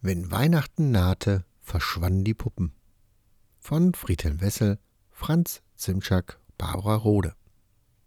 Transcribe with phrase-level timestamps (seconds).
[0.00, 2.72] Wenn Weihnachten nahte, verschwanden die Puppen.
[3.58, 4.78] Von Friedhelm Wessel,
[5.10, 7.34] Franz Zimczak, Barbara Rode.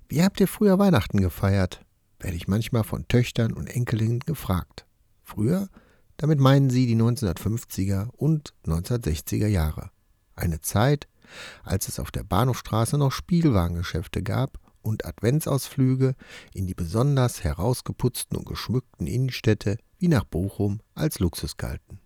[0.08, 1.86] Wie habt ihr früher Weihnachten gefeiert?
[2.20, 4.86] werde ich manchmal von Töchtern und Enkelinnen gefragt.
[5.24, 5.68] Früher?
[6.18, 9.90] Damit meinen sie die 1950er und 1960er Jahre.
[10.36, 11.08] Eine Zeit,
[11.64, 16.16] als es auf der Bahnhofstraße noch Spielwarengeschäfte gab und Adventsausflüge
[16.54, 22.00] in die besonders herausgeputzten und geschmückten Innenstädte wie nach Bochum als Luxus galten.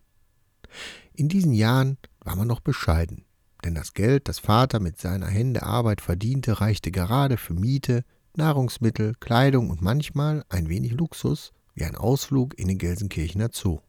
[1.14, 3.26] In diesen Jahren war man noch bescheiden,
[3.64, 8.04] denn das Geld, das Vater mit seiner Hände Arbeit verdiente, reichte gerade für Miete,
[8.36, 13.80] Nahrungsmittel, Kleidung und manchmal ein wenig Luxus, wie ein Ausflug in den Gelsenkirchener Zoo.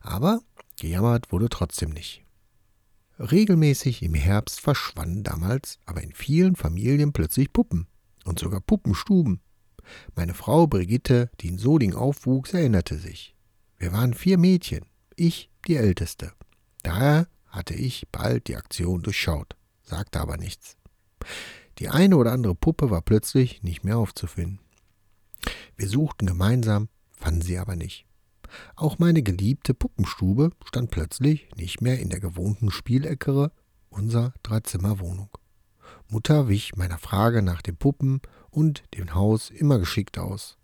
[0.00, 0.40] Aber
[0.78, 2.22] gejammert wurde trotzdem nicht.
[3.18, 7.88] Regelmäßig im Herbst verschwanden damals aber in vielen Familien plötzlich Puppen
[8.26, 9.40] und sogar Puppenstuben.
[10.14, 13.34] Meine Frau Brigitte, die in Soding aufwuchs, erinnerte sich.
[13.78, 16.32] Wir waren vier Mädchen, ich die älteste.
[16.82, 20.76] Daher hatte ich bald die Aktion durchschaut, sagte aber nichts.
[21.78, 24.60] Die eine oder andere Puppe war plötzlich nicht mehr aufzufinden.
[25.76, 28.06] Wir suchten gemeinsam, fanden sie aber nicht.
[28.76, 33.52] Auch meine geliebte Puppenstube stand plötzlich nicht mehr in der gewohnten Spieleckere
[33.90, 35.30] unserer Dreizimmerwohnung.
[36.08, 40.56] Mutter wich meiner Frage nach den Puppen und dem Haus immer geschickt aus.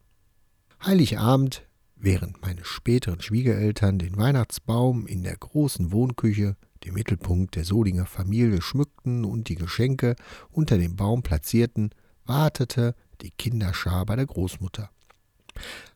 [0.84, 8.06] Heiligabend, während meine späteren Schwiegereltern den Weihnachtsbaum in der großen Wohnküche, dem Mittelpunkt der Solinger
[8.06, 10.16] Familie, schmückten und die Geschenke
[10.50, 11.90] unter dem Baum platzierten,
[12.24, 14.90] wartete die Kinderschar bei der Großmutter.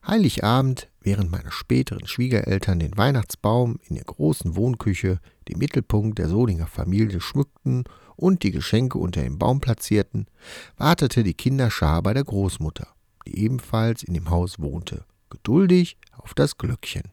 [0.05, 6.67] Heiligabend, während meine späteren Schwiegereltern den Weihnachtsbaum in der großen Wohnküche, dem Mittelpunkt der Solinger
[6.67, 7.85] Familie, schmückten
[8.17, 10.27] und die Geschenke unter dem Baum platzierten,
[10.75, 12.87] wartete die Kinderschar bei der Großmutter,
[13.25, 17.11] die ebenfalls in dem Haus wohnte, geduldig auf das Glöckchen,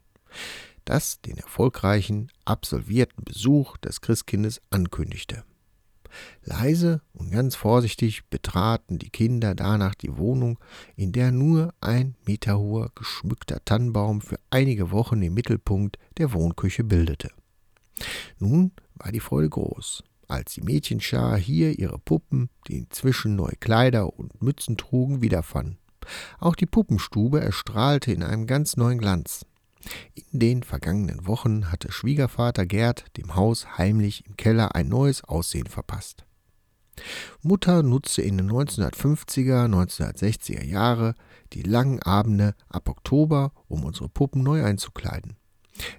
[0.84, 5.44] das den erfolgreichen, absolvierten Besuch des Christkindes ankündigte.
[6.42, 10.58] Leise und ganz vorsichtig betraten die Kinder danach die Wohnung,
[10.96, 16.84] in der nur ein Meter hoher, geschmückter Tannenbaum für einige Wochen den Mittelpunkt der Wohnküche
[16.84, 17.30] bildete.
[18.38, 24.18] Nun war die Freude groß, als die Mädchenschar hier ihre Puppen, die inzwischen neue Kleider
[24.18, 25.78] und Mützen trugen, wiederfanden.
[26.38, 29.46] Auch die Puppenstube erstrahlte in einem ganz neuen Glanz.
[30.14, 35.66] In den vergangenen Wochen hatte Schwiegervater Gerd dem Haus heimlich im Keller ein neues Aussehen
[35.66, 36.24] verpasst.
[37.42, 41.14] Mutter nutzte in den 1950er, 1960er Jahre
[41.52, 45.36] die langen Abende ab Oktober, um unsere Puppen neu einzukleiden.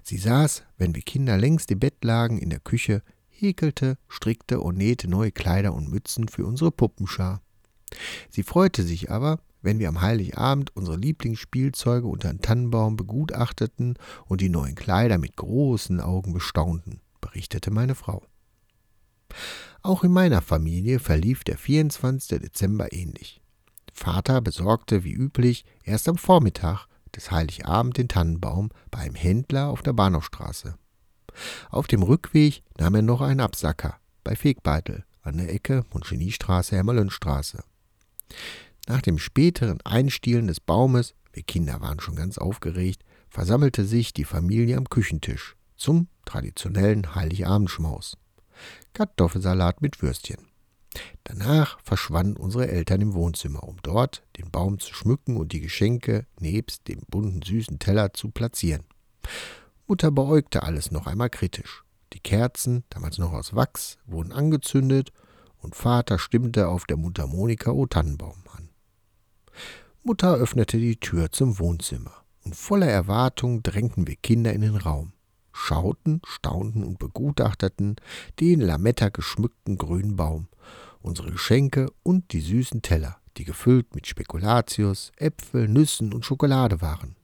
[0.02, 3.02] Sie saß, wenn wir Kinder längst im Bett lagen, in der Küche,
[3.40, 7.40] häkelte, strickte und nähte neue Kleider und Mützen für unsere Puppenschar.
[8.30, 14.40] Sie freute sich aber, wenn wir am Heiligabend unsere Lieblingsspielzeuge unter den Tannenbaum begutachteten und
[14.40, 18.22] die neuen Kleider mit großen Augen bestaunten, berichtete meine Frau.
[19.82, 22.40] Auch in meiner Familie verlief der 24.
[22.40, 23.40] Dezember ähnlich.
[23.92, 29.82] Vater besorgte wie üblich erst am Vormittag des Heiligabend den Tannenbaum bei einem Händler auf
[29.82, 30.76] der Bahnhofstraße.
[31.70, 37.62] Auf dem Rückweg nahm er noch einen Absacker bei Fegbeitel an der Ecke Moncheniestraße, Hermalönstraße.
[38.88, 44.24] Nach dem späteren Einstielen des Baumes, wir Kinder waren schon ganz aufgeregt, versammelte sich die
[44.24, 48.16] Familie am Küchentisch zum traditionellen Heiligabendschmaus.
[48.94, 50.46] Kartoffelsalat mit Würstchen.
[51.24, 56.26] Danach verschwanden unsere Eltern im Wohnzimmer, um dort den Baum zu schmücken und die Geschenke
[56.40, 58.84] nebst dem bunten süßen Teller zu platzieren.
[59.88, 61.84] Mutter beäugte alles noch einmal kritisch.
[62.12, 65.12] Die Kerzen, damals noch aus Wachs, wurden angezündet
[65.58, 68.68] und Vater stimmte auf der Mundharmonika O Tannenbaum an.
[70.02, 72.12] Mutter öffnete die Tür zum Wohnzimmer,
[72.44, 75.12] und voller Erwartung drängten wir Kinder in den Raum,
[75.52, 77.96] schauten, staunten und begutachteten
[78.40, 80.48] den Lametta geschmückten grünen Baum,
[81.00, 87.16] unsere Geschenke und die süßen Teller, die gefüllt mit Spekulatius, Äpfel, Nüssen und Schokolade waren.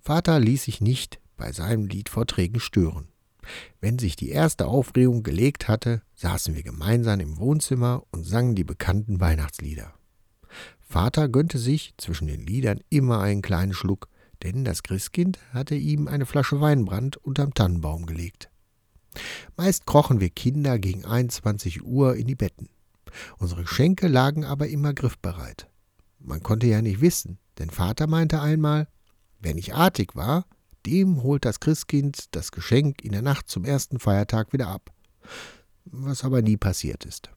[0.00, 3.08] Vater ließ sich nicht bei seinen Liedvorträgen stören.
[3.80, 8.62] Wenn sich die erste Aufregung gelegt hatte, saßen wir gemeinsam im Wohnzimmer und sangen die
[8.62, 9.94] bekannten Weihnachtslieder.
[10.78, 14.08] Vater gönnte sich zwischen den Liedern immer einen kleinen Schluck,
[14.42, 18.50] denn das Christkind hatte ihm eine Flasche Weinbrand unterm Tannenbaum gelegt.
[19.56, 22.68] Meist krochen wir Kinder gegen 21 Uhr in die Betten.
[23.38, 25.68] Unsere Geschenke lagen aber immer griffbereit.
[26.18, 28.88] Man konnte ja nicht wissen, denn Vater meinte einmal,
[29.40, 30.44] wer nicht artig war,
[30.86, 34.90] dem holt das Christkind das Geschenk in der Nacht zum ersten Feiertag wieder ab.
[35.84, 37.30] Was aber nie passiert ist.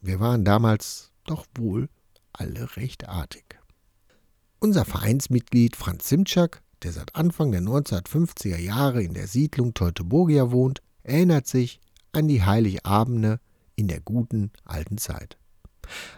[0.00, 1.88] Wir waren damals doch wohl
[2.32, 3.58] alle recht artig.
[4.58, 10.82] Unser Vereinsmitglied Franz Simczak, der seit Anfang der 1950er Jahre in der Siedlung Teutoburgia wohnt,
[11.02, 11.80] erinnert sich
[12.12, 13.40] an die Heiligabende
[13.76, 15.38] in der guten alten Zeit.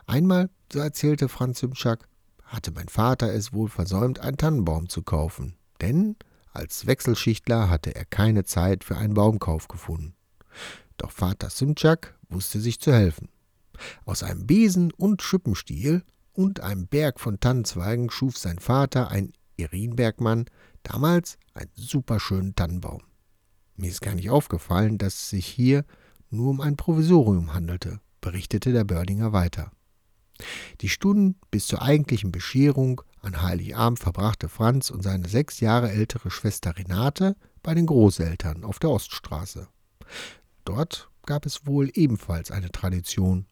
[0.07, 2.09] Einmal, so erzählte Franz Simczak,
[2.45, 6.17] hatte mein Vater es wohl versäumt, einen Tannenbaum zu kaufen, denn
[6.53, 10.15] als Wechselschichtler hatte er keine Zeit für einen Baumkauf gefunden.
[10.99, 13.29] Doch Vater Simczak wusste sich zu helfen.
[14.05, 16.03] Aus einem Besen und Schippenstiel
[16.33, 20.47] und einem Berg von Tannenzweigen schuf sein Vater, ein Irinbergmann,
[20.83, 23.03] damals einen superschönen Tannenbaum.
[23.77, 25.85] Mir ist gar nicht aufgefallen, dass es sich hier
[26.31, 29.71] nur um ein Provisorium handelte, berichtete der Bördinger weiter.
[30.81, 36.31] Die Stunden bis zur eigentlichen Bescherung an Heiligabend verbrachte Franz und seine sechs Jahre ältere
[36.31, 39.69] Schwester Renate bei den Großeltern auf der Oststraße.
[40.65, 43.47] Dort gab es wohl ebenfalls eine Tradition.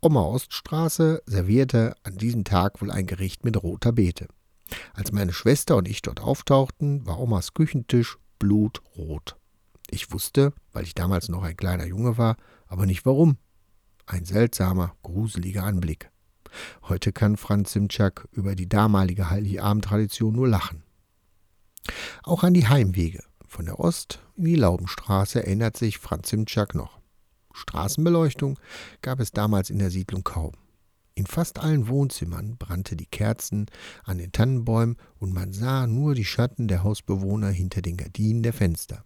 [0.00, 4.28] Oma Oststraße servierte an diesem Tag wohl ein Gericht mit roter Beete.
[4.94, 9.36] Als meine Schwester und ich dort auftauchten, war Omas Küchentisch blutrot.
[9.88, 12.36] Ich wusste, weil ich damals noch ein kleiner Junge war,
[12.66, 13.38] aber nicht warum.
[14.04, 16.10] Ein seltsamer, gruseliger Anblick.
[16.82, 20.82] Heute kann Franz Simczak über die damalige Heiligabend-Tradition nur lachen.
[22.22, 26.98] Auch an die Heimwege von der Ost in die Laubenstraße erinnert sich Franz Simczak noch.
[27.52, 28.58] Straßenbeleuchtung
[29.00, 30.52] gab es damals in der Siedlung kaum.
[31.14, 33.66] In fast allen Wohnzimmern brannte die Kerzen
[34.04, 38.52] an den Tannenbäumen und man sah nur die Schatten der Hausbewohner hinter den Gardinen der
[38.52, 39.02] Fenster.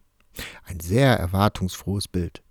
[0.64, 2.42] Ein sehr erwartungsfrohes Bild.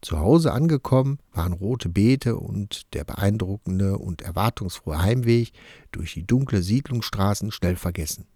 [0.00, 5.52] Zu Hause angekommen waren rote Beete und der beeindruckende und erwartungsfrohe Heimweg
[5.92, 8.26] durch die dunkle Siedlungsstraßen schnell vergessen.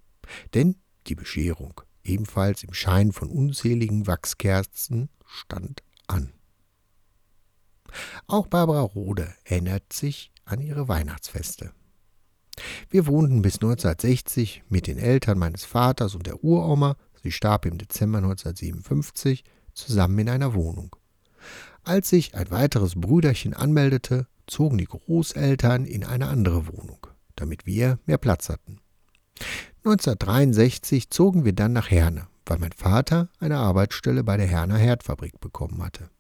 [0.55, 0.77] Denn
[1.07, 6.33] die Bescherung, ebenfalls im Schein von unzähligen Wachskerzen, stand an.
[8.27, 11.73] Auch Barbara Rode erinnert sich an ihre Weihnachtsfeste.
[12.91, 17.79] Wir wohnten bis 1960 mit den Eltern meines Vaters und der Uroma, sie starb im
[17.79, 19.45] Dezember 1957,
[19.75, 20.97] zusammen in einer Wohnung.
[21.85, 27.99] Als sich ein weiteres Brüderchen anmeldete, zogen die Großeltern in eine andere Wohnung, damit wir
[28.07, 28.81] mehr Platz hatten.
[29.85, 35.41] 1963 zogen wir dann nach Herne, weil mein Vater eine Arbeitsstelle bei der Herner Herdfabrik
[35.41, 36.11] bekommen hatte.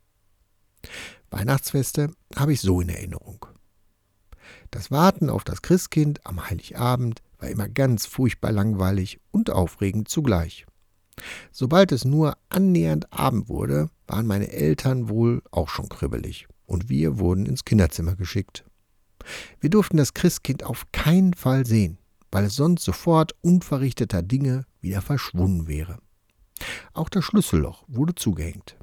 [1.30, 3.44] Weihnachtsfeste habe ich so in Erinnerung.
[4.70, 10.66] Das Warten auf das Christkind am Heiligabend war immer ganz furchtbar langweilig und aufregend zugleich.
[11.50, 17.18] Sobald es nur annähernd Abend wurde, waren meine Eltern wohl auch schon kribbelig, und wir
[17.18, 18.64] wurden ins Kinderzimmer geschickt.
[19.60, 21.98] Wir durften das Christkind auf keinen Fall sehen,
[22.30, 25.98] weil es sonst sofort unverrichteter Dinge wieder verschwunden wäre.
[26.92, 28.76] Auch das Schlüsselloch wurde zugehängt.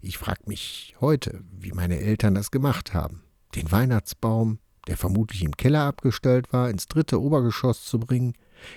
[0.00, 3.22] Ich frage mich heute, wie meine Eltern das gemacht haben.
[3.54, 8.34] Den Weihnachtsbaum, der vermutlich im Keller abgestellt war, ins dritte Obergeschoss zu bringen,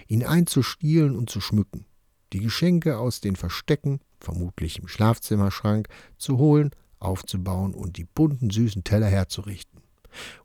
[0.07, 1.86] ihn einzustielen und zu schmücken
[2.33, 5.88] die Geschenke aus den Verstecken, vermutlich im Schlafzimmerschrank,
[6.18, 9.81] zu holen, aufzubauen und die bunten, süßen Teller herzurichten.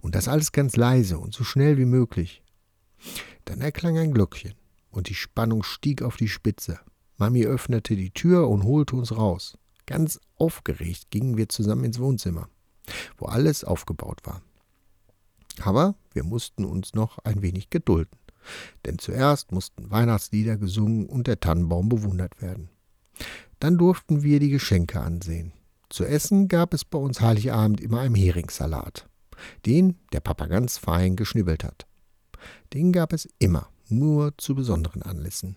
[0.00, 2.42] Und das alles ganz leise und so schnell wie möglich.
[3.44, 4.54] Dann erklang ein Glöckchen
[4.90, 6.80] und die Spannung stieg auf die Spitze.
[7.16, 9.56] Mami öffnete die Tür und holte uns raus.
[9.86, 12.48] Ganz aufgeregt gingen wir zusammen ins Wohnzimmer,
[13.18, 14.42] wo alles aufgebaut war.
[15.60, 18.19] Aber wir mussten uns noch ein wenig gedulden
[18.84, 22.68] denn zuerst mussten Weihnachtslieder gesungen und der Tannenbaum bewundert werden.
[23.58, 25.52] Dann durften wir die Geschenke ansehen.
[25.88, 29.08] Zu essen gab es bei uns Heiligabend immer einen Heringssalat,
[29.66, 31.86] den der Papa ganz fein geschnibbelt hat.
[32.72, 35.56] Den gab es immer, nur zu besonderen Anlässen.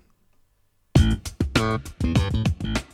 [0.97, 2.92] Musik